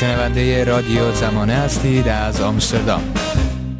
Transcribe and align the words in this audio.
شنونده 0.00 0.64
رادیو 0.72 1.04
زمانه 1.22 1.52
هستید 1.52 2.08
از 2.08 2.42
آمستردام. 2.42 3.04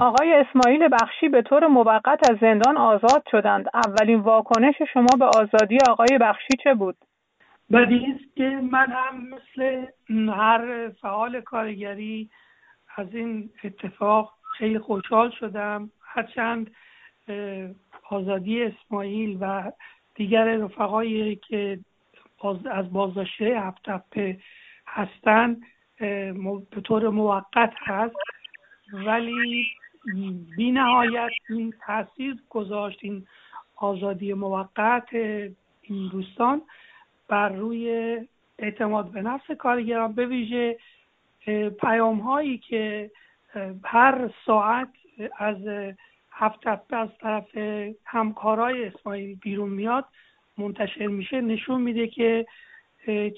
آقای 0.00 0.34
اسماعیل 0.34 0.88
بخشی 0.88 1.28
به 1.28 1.42
طور 1.42 1.66
موقت 1.66 2.30
از 2.30 2.36
زندان 2.40 2.76
آزاد 2.76 3.22
شدند. 3.30 3.66
اولین 3.74 4.20
واکنش 4.20 4.74
شما 4.92 5.12
به 5.18 5.24
آزادی 5.24 5.78
آقای 5.88 6.18
بخشی 6.20 6.56
چه 6.64 6.74
بود؟ 6.74 6.96
بدی 7.72 8.06
است 8.14 8.36
که 8.36 8.60
من 8.72 8.86
هم 8.90 9.28
مثل 9.34 9.86
هر 10.32 10.88
فعال 11.02 11.40
کارگری 11.40 12.30
از 12.96 13.06
این 13.12 13.50
اتفاق 13.64 14.32
خیلی 14.58 14.78
خوشحال 14.78 15.30
شدم. 15.40 15.90
هرچند 16.02 16.70
آزادی 18.10 18.62
اسماعیل 18.62 19.38
و 19.40 19.72
دیگر 20.14 20.44
رفقایی 20.44 21.36
که 21.36 21.78
از 22.70 22.92
بازداشته 22.92 23.44
هفتپه 23.44 24.38
هستن 24.86 25.56
به 25.98 26.80
طور 26.84 27.08
موقت 27.08 27.72
هست. 27.76 28.16
ولی 28.92 29.66
بی 30.56 30.72
نهایت 30.72 31.30
این 31.48 31.74
تاثیر 31.86 32.36
گذاشت 32.50 32.98
این 33.02 33.26
آزادی 33.76 34.32
موقت 34.32 35.14
این 35.82 36.08
دوستان 36.12 36.62
بر 37.28 37.48
روی 37.48 38.18
اعتماد 38.58 39.12
به 39.12 39.22
نفس 39.22 39.50
کارگران. 39.50 40.12
به 40.12 40.26
ویژه 40.26 40.78
پیام 41.80 42.18
هایی 42.18 42.58
که 42.58 43.10
هر 43.84 44.30
ساعت 44.46 44.88
از 45.38 45.56
هفت 46.30 46.66
از 46.92 47.08
طرف 47.20 47.56
همکارای 48.04 48.84
اسماعیلی 48.86 49.34
بیرون 49.34 49.68
میاد 49.68 50.04
منتشر 50.58 51.06
میشه 51.06 51.40
نشون 51.40 51.80
میده 51.80 52.08
که 52.08 52.46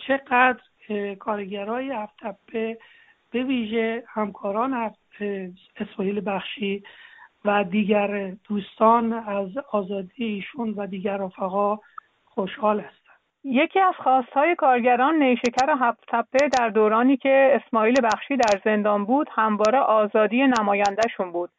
چقدر 0.07 0.61
کارگرای 1.19 1.91
هفت 1.91 2.23
به 3.31 3.43
ویژه 3.43 4.05
همکاران 4.09 4.95
اسماعیل 5.77 6.23
بخشی 6.27 6.83
و 7.45 7.65
دیگر 7.65 8.33
دوستان 8.49 9.13
از 9.13 9.49
آزادی 9.73 10.25
ایشون 10.25 10.71
و 10.71 10.87
دیگر 10.87 11.17
رفقا 11.17 11.79
خوشحال 12.25 12.81
هستند. 12.81 13.07
یکی 13.45 13.81
از 13.81 13.95
خواستهای 13.95 14.55
کارگران 14.55 15.15
نیشکر 15.23 15.75
هفت 15.81 16.05
در 16.59 16.69
دورانی 16.69 17.17
که 17.17 17.61
اسماعیل 17.61 17.95
بخشی 18.03 18.37
در 18.37 18.61
زندان 18.65 19.05
بود 19.05 19.29
همواره 19.33 19.79
آزادی 19.79 20.47
نمایندهشون 20.47 21.33
بود. 21.33 21.51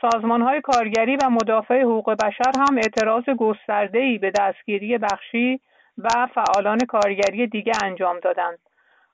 سازمان 0.00 0.42
های 0.42 0.60
کارگری 0.60 1.16
و 1.16 1.30
مدافع 1.30 1.82
حقوق 1.82 2.10
بشر 2.10 2.52
هم 2.68 2.76
اعتراض 2.76 3.24
گسترده‌ای 3.24 4.18
به 4.18 4.30
دستگیری 4.30 4.98
بخشی 4.98 5.60
و 5.98 6.08
فعالان 6.34 6.78
کارگری 6.78 7.46
دیگه 7.46 7.72
انجام 7.84 8.20
دادند. 8.20 8.58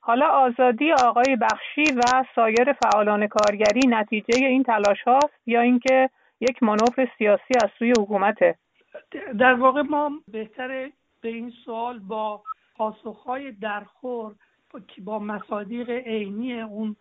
حالا 0.00 0.28
آزادی 0.28 0.92
آقای 0.92 1.36
بخشی 1.36 1.92
و 1.96 2.24
سایر 2.34 2.72
فعالان 2.72 3.26
کارگری 3.26 3.80
نتیجه 3.88 4.46
این 4.46 4.62
تلاش 4.62 5.02
هاست 5.02 5.34
یا 5.46 5.60
اینکه 5.60 6.10
یک 6.41 6.62
منوف 6.62 7.00
سیاسی 7.18 7.54
از 7.64 7.70
سوی 7.78 7.92
حکومته 7.98 8.54
در 9.38 9.54
واقع 9.54 9.82
ما 9.82 10.10
بهتر 10.28 10.91
به 11.20 11.28
این 11.28 11.52
سوال 11.64 11.98
با 11.98 12.42
پاسخهای 12.76 13.52
درخور 13.52 14.34
که 14.88 15.00
با 15.00 15.19
مصادیق 15.19 15.91
عینی 15.91 16.60
اون 16.60 16.96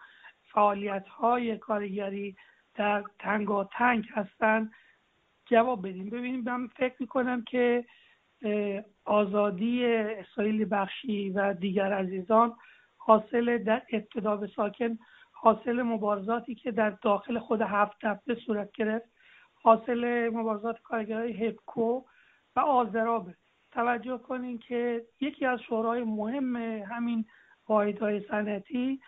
فعالیت 0.54 1.08
های 1.08 1.58
کارگری 1.58 2.36
در 2.76 3.04
تنگ 3.20 4.08
هستن 4.14 4.72
جواب 5.46 5.88
بدیم 5.88 6.10
ببینیم 6.10 6.44
من 6.44 6.68
فکر 6.68 6.96
می‌کنم 7.00 7.44
که 7.44 7.86
آزادی 9.06 9.86
اسرائیل 9.86 10.68
بخشی 10.72 11.30
و 11.30 11.54
دیگر 11.54 11.94
عزیزان 11.94 12.56
حاصل 12.98 13.58
در 13.58 13.82
ابتدا 13.92 14.38
به 14.38 14.48
ساکن 14.48 14.98
حاصل 15.32 15.82
مبارزاتی 15.82 16.56
که 16.56 16.72
در 16.72 16.90
داخل 16.90 17.40
خود 17.40 17.62
هفت 17.62 17.98
دفته 18.02 18.36
صورت 18.36 18.72
گرفت 18.72 19.06
حاصل 19.54 20.30
مبارزات 20.34 20.82
کارگرای 20.82 21.48
هپکو 21.48 22.02
و 22.56 22.60
آزرابه. 22.60 23.36
توجه 23.72 24.18
کنین 24.18 24.58
که 24.58 25.06
یکی 25.22 25.46
از 25.46 25.60
شعارهای 25.62 26.04
مهم 26.04 26.56
همین 26.84 27.26
واحدهای 27.70 28.22
صنعتی 28.28 29.00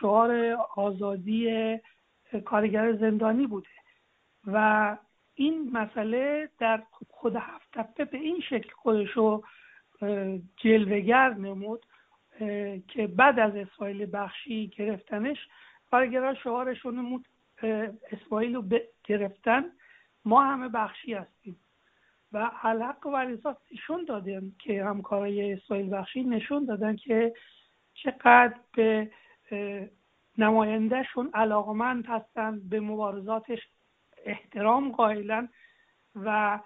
شعار 0.00 0.56
آزادی 0.76 1.78
کارگر 2.44 2.96
زندانی 2.96 3.46
بوده 3.46 3.68
و 4.46 4.96
این 5.34 5.70
مسئله 5.72 6.48
در 6.58 6.82
خود 7.08 7.36
هفت 7.36 8.00
به 8.00 8.18
این 8.18 8.40
شکل 8.40 8.70
خودشو 8.72 9.42
جلوگر 10.56 11.34
نمود 11.34 11.86
که 12.88 13.06
بعد 13.16 13.38
از 13.38 13.56
اسرائیل 13.56 14.06
بخشی 14.12 14.68
گرفتنش 14.68 15.38
کارگرها 15.90 16.34
شعارشون 16.34 16.94
نمود 16.94 17.28
اسرائیل 18.12 18.54
رو 18.54 18.64
گرفتن. 19.04 19.64
ما 20.24 20.44
همه 20.44 20.68
بخشی 20.68 21.14
هستیم 21.14 21.56
و 22.32 22.46
حلق 22.46 23.06
و 23.06 23.16
عریضات 23.16 23.56
نشون 23.72 24.04
دادن 24.04 24.52
که 24.58 24.84
همکارای 24.84 25.52
اسرائیل 25.52 25.94
بخشی 25.94 26.22
نشون 26.22 26.64
دادن 26.64 26.96
که 26.96 27.34
چقدر 27.94 28.54
به 28.76 29.10
نمایندهشون 30.38 31.30
علاقمند 31.34 32.06
هستند 32.06 32.68
به 32.68 32.80
مبارزاتش 32.80 33.58
احترام 34.24 34.92
قائلن 34.92 35.48
و 36.14 36.58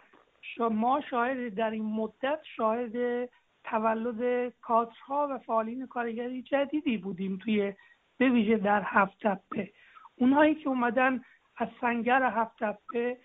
ما 0.70 1.00
شاهد 1.00 1.54
در 1.54 1.70
این 1.70 1.84
مدت 1.84 2.40
شاهد 2.56 3.28
تولد 3.64 4.52
کادرها 4.60 5.28
و 5.30 5.38
فعالین 5.38 5.86
کارگری 5.86 6.42
جدیدی 6.42 6.98
بودیم 6.98 7.36
توی 7.36 7.74
به 8.18 8.56
در 8.56 8.82
هفت 8.84 9.26
تپه 9.26 9.72
اونهایی 10.16 10.54
که 10.54 10.68
اومدن 10.68 11.20
از 11.56 11.68
سنگر 11.80 12.22
هفت 12.22 12.64
تپه 12.64 13.16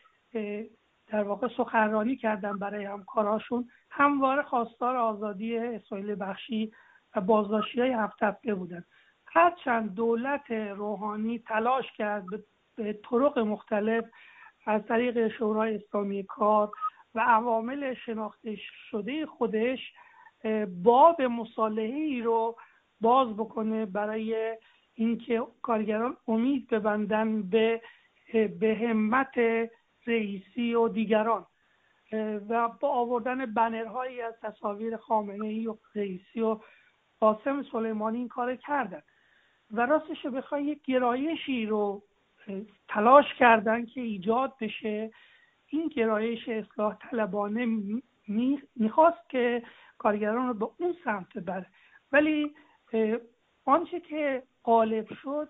در 1.07 1.23
واقع 1.23 1.47
سخنرانی 1.57 2.15
کردن 2.15 2.59
برای 2.59 2.85
همکاراشون 2.85 3.69
همواره 3.89 4.41
خواستار 4.41 4.95
آزادی 4.95 5.57
اسرائیل 5.57 6.15
بخشی 6.15 6.71
و 7.15 7.21
بازداشتی 7.21 7.81
های 7.81 7.91
هفت 7.91 8.19
تپه 8.19 8.53
بودن. 8.53 8.83
هرچند 9.25 9.93
دولت 9.93 10.51
روحانی 10.51 11.39
تلاش 11.39 11.85
کرد 11.97 12.25
طرق 12.77 13.39
مختلف 13.39 14.05
از 14.65 14.85
طریق 14.87 15.27
شورای 15.27 15.75
اسلامی 15.75 16.23
کار 16.23 16.71
و 17.15 17.19
عوامل 17.19 17.93
شناخته 17.93 18.55
شده 18.89 19.25
خودش 19.25 19.79
باب 20.83 21.21
مصالحه 21.21 21.95
ای 21.95 22.21
رو 22.21 22.57
باز 23.01 23.37
بکنه 23.37 23.85
برای 23.85 24.57
اینکه 24.95 25.43
کارگران 25.61 26.17
امید 26.27 26.67
ببندن 26.67 27.41
به 27.41 27.81
به 28.33 28.77
همت 28.81 29.37
رئیسی 30.07 30.73
و 30.73 30.87
دیگران. 30.87 31.45
و 32.49 32.69
با 32.79 32.89
آوردن 32.89 33.53
بنرهایی 33.53 34.21
از 34.21 34.33
تصاویر 34.41 34.97
خامنه 34.97 35.45
ای 35.45 35.67
و 35.67 35.77
رئیسی 35.95 36.41
و 36.41 36.59
قاسم 37.19 37.63
سلیمانی 37.71 38.17
این 38.17 38.27
کار 38.27 38.55
کردن. 38.55 39.01
و 39.71 39.85
راستش 39.85 40.25
بخوای 40.25 40.63
یک 40.65 40.81
گرایشی 40.81 41.65
رو 41.65 42.03
تلاش 42.87 43.33
کردن 43.33 43.85
که 43.85 44.01
ایجاد 44.01 44.53
بشه. 44.61 45.11
این 45.67 45.87
گرایش 45.87 46.49
اصلاح 46.49 46.97
طلبانه 46.97 47.67
می‌خواست 48.75 49.29
که 49.29 49.63
کارگران 49.97 50.47
رو 50.47 50.53
به 50.53 50.67
اون 50.77 50.95
سمت 51.03 51.37
بره 51.37 51.65
ولی 52.11 52.55
آنچه 53.65 53.99
که 53.99 54.43
غالب 54.63 55.13
شد 55.13 55.49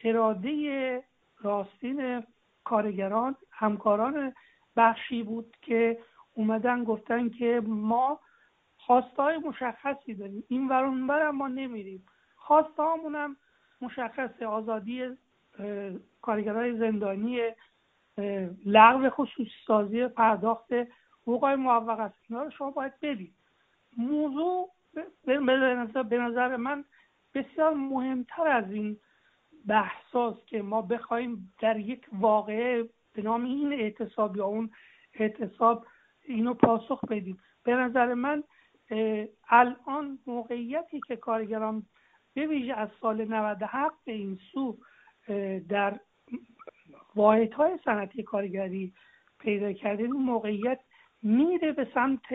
اراده 0.00 1.04
راستین 1.38 2.22
کارگران 2.64 3.36
همکاران 3.50 4.34
بخشی 4.76 5.22
بود 5.22 5.56
که 5.62 5.98
اومدن 6.32 6.84
گفتن 6.84 7.28
که 7.28 7.62
ما 7.66 8.20
خواستای 8.76 9.38
مشخصی 9.38 10.14
داریم. 10.14 10.44
این 10.48 10.68
ورون 10.68 11.06
بر 11.06 11.30
ما 11.30 11.48
نمیریم. 11.48 12.06
خواستهامون 12.36 13.14
هم 13.14 13.36
مشخص 13.80 14.42
آزادی 14.42 15.16
کارگرای 16.22 16.78
زندانی 16.78 17.40
لغو 18.66 19.10
خصوصی 19.10 19.50
سازی 19.66 20.08
پرداخت 20.08 20.72
حقوق 21.22 21.44
موفق 21.44 22.00
است. 22.00 22.14
اینا 22.28 22.42
رو 22.42 22.50
شما 22.50 22.70
باید 22.70 23.00
بدید. 23.02 23.34
موضوع 23.96 24.70
به 25.24 26.18
نظر 26.18 26.56
من 26.56 26.84
بسیار 27.34 27.74
مهمتر 27.74 28.48
از 28.48 28.70
این 28.72 28.96
بحثاست 29.66 30.46
که 30.46 30.62
ما 30.62 30.82
بخوایم 30.82 31.54
در 31.60 31.78
یک 31.78 32.06
واقعه 32.12 32.88
به 33.12 33.22
نام 33.22 33.44
این 33.44 33.72
اعتصاب 33.72 34.36
یا 34.36 34.44
اون 34.46 34.70
اعتصاب 35.14 35.86
اینو 36.24 36.54
پاسخ 36.54 37.04
بدیم. 37.04 37.40
به 37.64 37.74
نظر 37.74 38.14
من 38.14 38.44
الان 39.48 40.18
موقعیتی 40.26 41.00
که 41.06 41.16
کارگران 41.16 41.82
به 42.34 42.46
ویژه 42.46 42.74
از 42.74 42.88
سال 43.00 43.24
97 43.24 43.96
به 44.04 44.12
این 44.12 44.38
سو 44.52 44.78
در 45.68 46.00
واحد 47.14 47.52
های 47.52 47.78
صنعتی 47.84 48.22
کارگری 48.22 48.92
پیدا 49.40 49.72
کرده 49.72 50.02
این 50.02 50.12
موقعیت 50.12 50.78
میره 51.22 51.72
به 51.72 51.86
سمت 51.94 52.26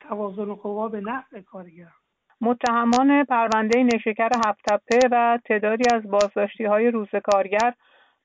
توازن 0.00 0.54
قوا 0.54 0.88
به 0.88 1.00
نفع 1.00 1.40
کارگران. 1.40 1.92
متهمان 2.40 3.24
پرونده 3.24 3.82
نیشکر 3.82 4.28
هفتپه 4.46 5.08
و 5.10 5.38
تعدادی 5.44 5.84
از 5.94 6.02
بازداشتی 6.10 6.64
های 6.64 6.90
روز 6.90 7.08
کارگر 7.24 7.74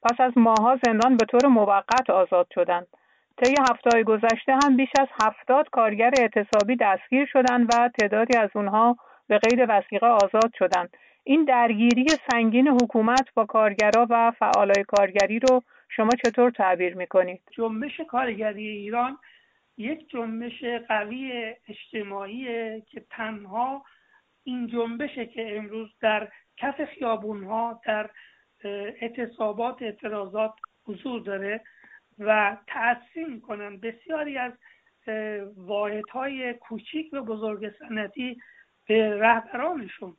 پس 0.04 0.20
از 0.20 0.34
ماها 0.36 0.80
زندان 0.86 1.18
به 1.18 1.26
طور 1.26 1.50
موقت 1.50 2.10
آزاد 2.10 2.48
شدند. 2.54 2.88
طی 3.44 3.56
هفته 3.70 4.04
گذشته 4.04 4.54
هم 4.64 4.78
بیش 4.78 4.90
از 5.00 5.08
هفتاد 5.24 5.70
کارگر 5.70 6.12
اعتصابی 6.20 6.76
دستگیر 6.76 7.26
شدند 7.26 7.74
و 7.74 7.90
تعدادی 8.00 8.38
از 8.38 8.50
اونها 8.56 8.98
به 9.28 9.38
قید 9.38 9.60
وسیقه 9.70 10.08
آزاد 10.08 10.52
شدند. 10.58 10.98
این 11.24 11.46
درگیری 11.46 12.08
سنگین 12.32 12.68
حکومت 12.68 13.34
با 13.34 13.46
کارگرا 13.46 14.08
و 14.10 14.32
فعالای 14.32 14.84
کارگری 14.88 15.40
رو 15.40 15.64
شما 15.90 16.10
چطور 16.26 16.52
تعبیر 16.52 16.96
می‌کنید؟ 16.96 17.42
جنبش 17.52 18.02
کارگری 18.02 18.68
ایران 18.68 19.18
یک 19.78 20.10
جنبش 20.10 20.64
قوی 20.88 21.54
اجتماعی 21.68 22.46
که 22.82 23.06
تنها 23.10 23.84
این 24.44 24.68
جنبشه 24.68 25.26
که 25.26 25.58
امروز 25.58 25.90
در 26.02 26.28
کف 26.58 26.86
خیابون 26.86 27.44
ها 27.44 27.82
در 27.86 28.10
اعتصابات 28.64 29.82
اعتراضات 29.82 30.54
حضور 30.86 31.22
داره 31.22 31.62
و 32.20 32.58
تأثیر 32.68 33.28
می‌کنن 33.28 33.78
بسیاری 33.78 34.38
از 34.38 34.54
واحدهای 35.58 36.54
کوچیک 36.54 37.14
و 37.14 37.22
بزرگ 37.22 37.72
سنتی 37.80 38.38
به 38.88 39.20
رهبرانشون 39.20 40.18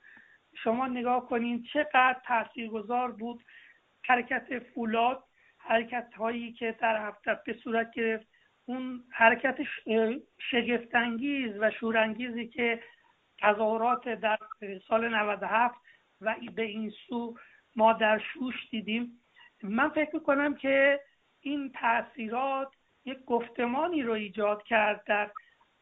شما 0.55 0.87
نگاه 0.87 1.29
کنین 1.29 1.63
چقدر 1.73 2.17
تاثیرگذار 2.27 3.13
بود 3.13 3.45
حرکت 4.05 4.59
فولاد 4.59 5.25
حرکت 5.59 6.15
هایی 6.15 6.53
که 6.53 6.77
در 6.81 7.07
هفته 7.07 7.39
به 7.47 7.53
صورت 7.53 7.91
گرفت. 7.95 8.27
اون 8.65 9.05
حرکت 9.11 9.59
شگفتانگیز 10.51 11.57
و 11.61 11.71
شورانگیزی 11.71 12.49
که 12.49 12.83
تظاهرات 13.39 14.09
در 14.09 14.39
سال 14.89 15.09
97 15.09 15.75
و 16.21 16.35
به 16.55 16.63
این 16.63 16.93
سو 17.09 17.37
ما 17.77 17.93
در 17.93 18.19
شوش 18.19 18.55
دیدیم. 18.71 19.21
من 19.63 19.89
فکر 19.89 20.19
کنم 20.19 20.55
که 20.55 21.01
این 21.41 21.73
تاثیرات 21.73 22.69
یک 23.05 23.19
گفتمانی 23.25 24.03
رو 24.03 24.13
ایجاد 24.13 24.63
کرد 24.63 25.05
در 25.05 25.31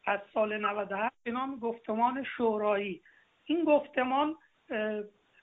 از 0.05 0.19
سال 0.33 0.57
97 0.57 1.15
به 1.23 1.31
نام 1.31 1.59
گفتمان 1.59 2.23
شورایی. 2.23 3.01
این 3.45 3.63
گفتمان 3.63 4.35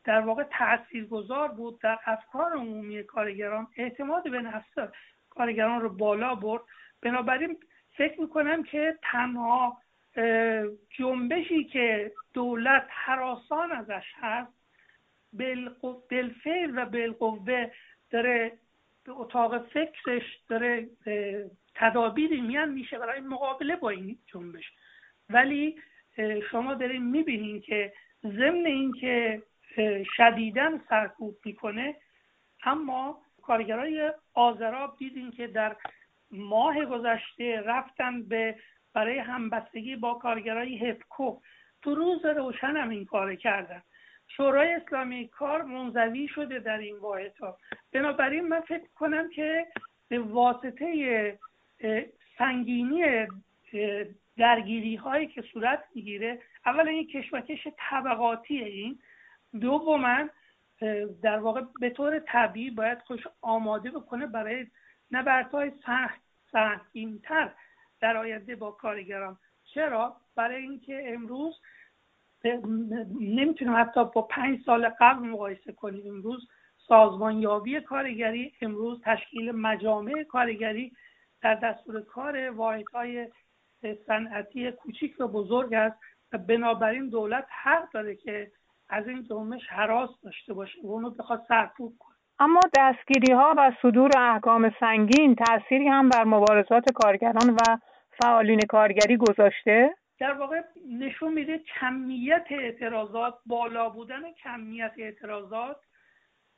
در 0.05 0.21
واقع 0.21 0.43
تاثیرگذار 0.43 1.49
بود 1.49 1.81
در 1.81 1.99
افکار 2.05 2.53
عمومی 2.53 3.03
کارگران. 3.03 3.67
اعتماد 3.77 4.31
به 4.31 4.41
نفس 4.41 4.93
کارگران 5.31 5.81
رو 5.81 5.89
بالا 5.89 6.35
برد. 6.35 6.63
بنابراین 7.03 7.59
فکر 7.97 8.21
می‌کنم 8.21 8.63
که 8.63 8.99
تنها 9.03 9.79
جنبشی 10.91 11.65
که 11.65 12.13
دولت 12.35 12.87
حراسان 12.89 13.73
ازش 13.73 14.05
هست 14.15 14.53
بالفعل 16.11 16.79
و 16.79 16.87
بالقوه 16.87 17.71
داره 18.11 18.53
به 19.05 19.13
اتاق 19.13 19.69
فکرش 19.69 20.41
داره 20.49 20.89
تدابیری 21.75 22.41
میان 22.41 22.69
میشه 22.69 22.99
برای 22.99 23.21
مقابله 23.21 23.77
با 23.77 23.91
این 23.91 24.19
جنبش. 24.27 24.73
ولی 25.31 25.81
شما 26.51 26.75
دارین 26.75 27.03
می‌بینین 27.03 27.61
که 27.61 27.93
ضمن 28.23 28.67
اینکه 28.67 29.43
شدیدن 30.17 30.81
سرکوب 30.89 31.37
می‌کنه 31.45 31.97
اما 32.65 33.21
کارگرای 33.43 34.13
آذراب 34.35 34.97
دیدین 34.99 35.31
که 35.31 35.47
در 35.47 35.77
ماه 36.31 36.85
گذشته 36.85 37.61
رفتن 37.61 38.23
به 38.23 38.59
برای 38.95 39.19
همبستگی 39.19 39.97
با 39.97 40.15
کارگرای 40.15 40.79
هفکو. 40.79 41.41
تو 41.83 41.95
روز 41.95 42.25
روشن 42.25 42.77
هم 42.77 42.89
این 42.89 43.05
کار 43.05 43.35
کردن. 43.35 43.83
شورای 44.29 44.73
اسلامی 44.73 45.29
کار 45.29 45.63
منزوی 45.63 46.29
شده 46.29 46.59
در 46.59 46.79
این 46.79 46.97
واحد 46.97 47.37
ها. 47.37 47.59
بنابراین 47.93 48.49
من 48.49 48.61
فکر 48.61 48.89
کنم 48.95 49.31
که 49.31 49.67
به 50.09 50.19
واسطه 50.19 51.39
سنگینی 52.39 53.27
درگیری 54.39 54.97
هایی 54.97 55.27
که 55.27 55.43
صورت 55.43 55.85
می‌گیره. 55.95 56.39
اولا 56.67 56.91
این 56.91 57.07
کشمکش 57.07 57.69
طبقاتی 57.79 58.59
این. 58.59 58.99
دوما 59.61 60.29
در 61.23 61.39
واقع 61.39 61.63
به 61.81 61.91
طور 61.91 62.19
طبیعی 62.19 62.71
باید 62.71 62.99
خوش 62.99 63.21
آماده 63.43 63.91
بکنه 63.91 64.27
برای 64.27 64.67
نبردهای 65.11 65.73
سخت 65.87 66.21
سنگینتر 66.53 67.51
در 68.01 68.17
آینده 68.17 68.57
با 68.57 68.71
کارگران. 68.71 69.39
چرا؟ 69.75 70.17
برای 70.37 70.63
اینکه 70.63 71.03
امروز 71.07 71.61
نمی‌تونیم 73.21 73.77
حتی 73.77 74.05
با 74.05 74.23
پنج 74.23 74.61
سال 74.67 74.89
قبل 75.01 75.27
مقایسه 75.27 75.73
کنیم. 75.73 76.07
امروز 76.07 76.49
سازمانیابی 76.77 77.81
کارگری 77.81 78.53
امروز 78.61 79.01
تشکیل 79.05 79.53
مجامع 79.53 80.23
کارگری 80.23 80.93
در 81.43 81.55
دستور 81.55 82.01
کار 82.01 82.51
واحدهای 82.51 83.29
صنعتی 84.07 84.71
کوچیک 84.71 85.21
و 85.21 85.29
بزرگ 85.29 85.75
است 85.75 85.97
و 86.33 86.39
بنابراین 86.39 87.09
دولت 87.09 87.47
حق 87.63 87.93
داره 87.93 88.17
که 88.17 88.51
از 88.89 89.09
این 89.09 89.25
جنبش 89.25 89.67
حراس 89.69 90.11
داشته 90.25 90.55
باشه 90.55 90.79
و 90.85 90.87
اونو 90.87 91.11
بخواد 91.11 91.45
سرکوب 91.49 91.95
کنه 91.99 92.17
اما 92.39 92.61
دستگیری 92.77 93.33
ها 93.33 93.55
و 93.57 93.73
صدور 93.83 94.11
احکام 94.19 94.75
سنگین 94.81 95.35
تأثیری 95.35 95.89
هم 95.89 96.09
بر 96.09 96.25
مبارزات 96.25 96.93
کارگران 96.93 97.51
و 97.51 97.79
فعالین 98.23 98.61
کارگری 98.69 99.17
گذاشته؟ 99.17 99.95
در 100.19 100.33
واقع 100.33 100.63
نشون 100.89 101.33
میده 101.33 101.59
کمیت 101.81 102.47
اعتراضات 102.51 103.35
بالا 103.47 103.89
بودن 103.89 104.33
کمیت 104.33 104.93
اعتراضات 104.99 105.77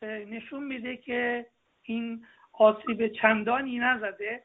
نشون 0.03 0.65
میده 0.65 0.97
که 0.97 1.47
این 1.83 2.25
آسیب 2.53 3.09
چندانی 3.09 3.79
نزده 3.79 4.43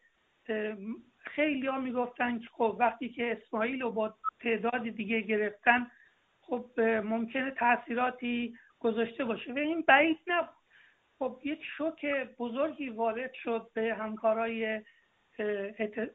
خیلی 1.25 1.67
ها 1.67 1.79
می‌گفتن 1.79 2.39
که 2.39 2.47
خب 2.51 2.75
وقتی 2.79 3.09
که 3.09 3.31
اسماعیل 3.31 3.81
رو 3.81 3.91
با 3.91 4.15
تعداد 4.39 4.89
دیگه 4.89 5.21
گرفتن 5.21 5.91
خب 6.41 6.81
ممکنه 6.81 7.51
تاثیراتی 7.51 8.57
گذاشته 8.79 9.25
باشه. 9.25 9.53
و 9.53 9.57
این 9.57 9.81
بعید 9.81 10.19
نبود. 10.27 10.55
خب 11.19 11.39
یک 11.43 11.63
شوک 11.77 12.05
بزرگی 12.39 12.89
وارد 12.89 13.33
شد 13.33 13.69
به 13.73 13.95
همکارای 13.95 14.81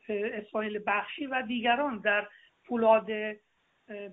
اسماعیل 0.09 0.83
بخشی 0.87 1.27
و 1.27 1.43
دیگران 1.43 1.99
در 1.99 2.29
فولاد 2.65 3.11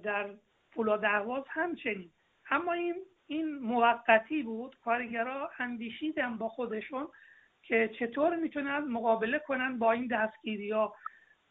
در 0.04 0.30
فولاد 0.72 1.06
اهواز 1.06 1.44
همچنین. 1.48 2.12
اما 2.50 2.74
این 2.74 2.96
این 3.28 3.58
موقتی 3.60 4.44
بود. 4.44 4.76
کارگرها 4.84 5.50
اندیشیدن 5.60 6.38
با 6.38 6.50
خودشون 6.50 7.08
که 7.68 7.90
چطور 8.00 8.36
می‌تونن 8.36 8.78
مقابله 8.78 9.40
کنن 9.40 9.80
با 9.80 9.92
این 9.92 10.08
دستگیری 10.08 10.72
ها 10.72 10.96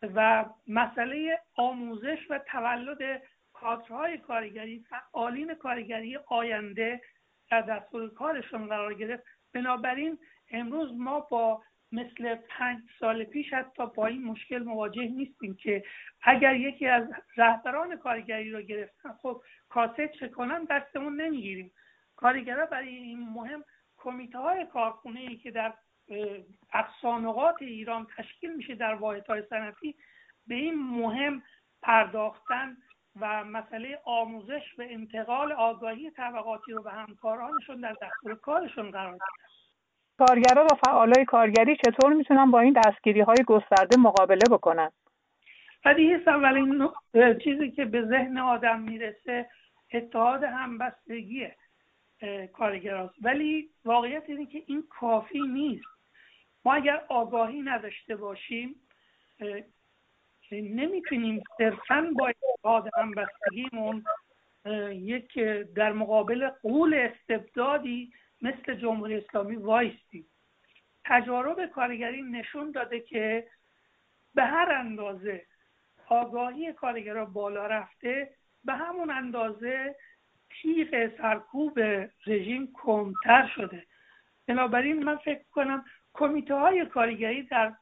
و 0.02 0.44
مسئله 0.66 1.40
آموزش 1.56 2.18
و 2.30 2.38
تولد 2.38 3.22
کادرهای 3.52 4.18
کارگری 4.18 4.84
فعالین 4.90 5.54
کارگری 5.54 6.16
آینده 6.16 7.00
در 7.50 7.60
دستور 7.60 8.14
کارشون 8.14 8.66
قرار 8.66 8.94
گرفت. 8.94 9.24
بنابراین 9.54 10.18
امروز 10.50 10.92
ما 10.98 11.20
با 11.20 11.62
مثل 11.92 12.34
پنج 12.34 12.78
سال 13.00 13.24
پیش 13.24 13.52
حتی 13.52 13.86
با 13.86 14.06
این 14.06 14.24
مشکل 14.24 14.58
مواجه 14.58 15.08
نیستیم 15.08 15.56
که 15.56 15.84
اگر 16.22 16.54
یکی 16.54 16.86
از 16.86 17.08
رهبران 17.36 17.96
کارگری 17.96 18.50
رو 18.50 18.62
گرفتن 18.62 19.12
خب 19.22 19.42
کاسه 19.68 20.08
چه 20.08 20.28
کنن 20.28 20.64
دستمون 20.64 21.20
نمی‌گیریم. 21.20 21.72
کارگرا 22.16 22.66
برای 22.66 22.88
این 22.88 23.28
مهم 23.28 23.64
کمیته 23.96 24.38
های 24.38 24.66
کارخونه 24.66 25.20
ای 25.20 25.36
که 25.36 25.50
در 25.50 25.74
اقصانقات 26.72 27.62
ایران 27.62 28.06
تشکیل 28.16 28.56
میشه 28.56 28.74
در 28.74 28.94
واحد 28.94 29.26
های 29.26 29.42
صنعتی 29.50 29.94
به 30.46 30.54
این 30.54 30.74
مهم 30.74 31.42
پرداختن 31.82 32.76
و 33.20 33.44
مسئله 33.44 33.98
آموزش 34.04 34.78
و 34.78 34.82
انتقال 34.90 35.52
آگاهی 35.52 36.10
طبقاتی 36.10 36.72
رو 36.72 36.82
به 36.82 36.90
همکارانشون 36.90 37.80
در 37.80 37.96
دستور 38.02 38.34
کارشون 38.34 38.90
قرار 38.90 39.12
دادن 39.12 39.46
کارگرا 40.18 40.64
و 40.64 40.68
فعالای 40.86 41.24
کارگری 41.24 41.76
چطور 41.76 42.12
می‌تونن 42.12 42.50
با 42.50 42.60
این 42.60 42.80
دستگیری 42.86 43.20
های 43.20 43.36
گسترده 43.46 43.96
مقابله 43.96 44.48
بکنن؟ 44.50 44.90
بدیهی 45.84 46.14
اولین 46.14 46.88
چیزی 47.44 47.70
که 47.70 47.84
به 47.84 48.02
ذهن 48.06 48.38
آدم 48.38 48.80
می‌رسه 48.80 49.50
اتحاد 49.92 50.44
همبستگی 50.44 51.48
کارگراست. 52.52 53.14
ولی 53.22 53.70
واقعیت 53.84 54.22
اینه 54.26 54.46
که 54.46 54.62
این 54.66 54.84
کافی 54.90 55.40
نیست. 55.40 55.95
ما 56.66 56.74
اگر 56.74 57.04
آگاهی 57.08 57.62
نداشته 57.62 58.16
باشیم 58.16 58.74
نمی‌تونیم 60.52 61.42
صرفا 61.58 62.10
با 62.18 62.28
اتحاد 62.28 62.88
همبستگیمون 62.96 64.04
یک 64.90 65.38
در 65.74 65.92
مقابل 65.92 66.48
قول 66.48 66.94
استبدادی 66.94 68.12
مثل 68.42 68.74
جمهوری 68.74 69.16
اسلامی 69.16 69.56
وایستیم. 69.56 70.26
تجارب 71.04 71.66
کارگری 71.66 72.22
نشون 72.22 72.70
داده 72.70 73.00
که 73.00 73.46
به 74.34 74.44
هر 74.44 74.72
اندازه 74.72 75.46
آگاهی 76.08 76.72
کارگرها 76.72 77.24
بالا 77.24 77.66
رفته 77.66 78.30
به 78.64 78.72
همون 78.72 79.10
اندازه 79.10 79.96
تیغ 80.50 81.16
سرکوب 81.18 81.80
رژیم 82.26 82.72
کمتر 82.74 83.50
شده. 83.56 83.86
بنابراین 84.46 85.04
من 85.04 85.16
فکر 85.16 85.44
کنم 85.52 85.84
کمیته 86.14 86.54
های 86.54 86.86
کارگری 86.86 87.42
در 87.42 87.72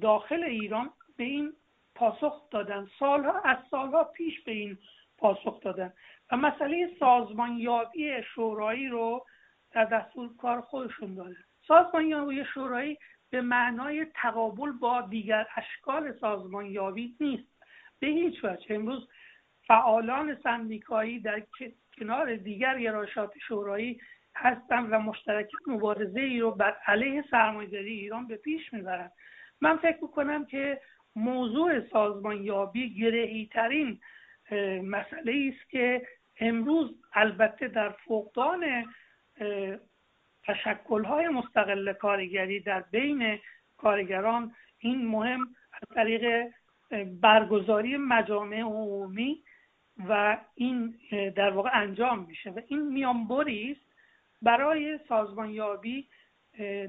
داخل 0.00 0.44
ایران 0.44 0.90
به 1.16 1.24
این 1.24 1.52
پاسخ 1.94 2.50
دادن. 2.50 2.88
سالها 2.98 3.40
از 3.40 3.56
سالها 3.70 4.04
پیش 4.04 4.40
به 4.40 4.52
این 4.52 4.78
پاسخ 5.18 5.60
دادن. 5.60 5.92
و 6.32 6.36
مسئله 6.36 6.90
سازمانیابی 7.00 8.22
شورایی 8.34 8.88
رو 8.88 9.26
در 9.72 9.84
دستور 9.84 10.36
کار 10.36 10.60
خودشون 10.60 11.14
داره 11.14 11.36
سازمانیابی 11.68 12.44
شورایی 12.54 12.98
به 13.30 13.40
معنای 13.40 14.06
تقابل 14.14 14.72
با 14.72 15.00
دیگر 15.00 15.46
اشکال 15.56 16.12
سازمانیابی 16.20 17.16
نیست. 17.20 17.54
به 18.00 18.06
هیچ 18.06 18.44
وجه. 18.44 18.74
امروز 18.74 19.08
فعالان 19.66 20.38
سندیکایی 20.42 21.20
در 21.20 21.42
کنار 21.98 22.36
دیگر 22.36 22.78
گرایشات 22.78 23.38
شورایی 23.48 24.00
هستند 24.36 24.88
و 24.90 24.98
مشترک 24.98 25.50
مبارزه 25.66 26.20
ای 26.20 26.40
رو 26.40 26.50
بر 26.50 26.76
علیه 26.86 27.24
سرمایه‌داری 27.30 27.92
ایران 27.92 28.26
به 28.26 28.36
پیش 28.36 28.72
می‌برند 28.72 29.12
من 29.60 29.76
فکر 29.76 29.98
می‌کنم 30.02 30.46
که 30.46 30.80
موضوع 31.16 31.80
سازمانیابی 31.80 32.94
گرهی 32.94 33.48
ترین 33.52 34.00
مسئله 34.82 35.52
است 35.54 35.70
که 35.70 36.06
امروز 36.40 36.94
البته 37.12 37.68
در 37.68 37.88
فقدان 37.88 38.84
تشکلهای 40.42 41.28
مستقل 41.28 41.92
کارگری 41.92 42.60
در 42.60 42.80
بین 42.80 43.38
کارگران 43.76 44.54
این 44.78 45.06
مهم 45.06 45.40
از 45.72 45.88
طریق 45.94 46.50
برگزاری 47.20 47.96
مجامع 47.96 48.60
عمومی 48.60 49.44
و 50.08 50.38
این 50.54 50.98
در 51.36 51.50
واقع 51.50 51.70
انجام 51.72 52.24
میشه 52.24 52.50
و 52.50 52.60
این 52.66 52.92
میانبری 52.92 53.72
است 53.72 53.93
برای 54.44 54.98
سازمانیابی 55.08 56.08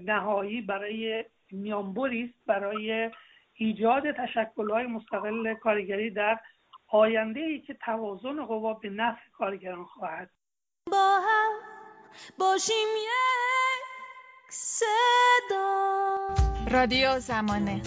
نهایی 0.01 0.61
برای 0.61 1.25
میانبری 1.51 2.23
است 2.23 2.45
برای 2.45 3.11
ایجاد 3.53 4.03
تشکلهای 4.11 4.87
مستقل 4.87 5.53
کارگری 5.53 6.09
در 6.09 6.39
آینده 6.87 7.39
ای 7.39 7.59
که 7.59 7.73
توازن 7.73 8.45
قوا 8.45 8.73
به 8.73 8.89
نفع 8.89 9.29
کارگران 9.33 9.85
خواهد. 9.85 10.29
با 10.91 11.19
هم 11.19 11.51
باشیم 12.39 12.87
یک 12.97 13.85
صدا. 14.49 16.35
رادیو 16.71 17.19
زمانه. 17.19 17.81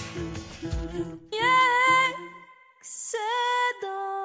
یک 1.33 2.17
صدا. 2.83 4.18